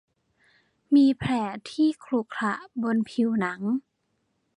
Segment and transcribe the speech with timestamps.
[0.95, 1.31] มีแผล
[1.71, 3.61] ที่ขรุขระบนผิวหนัง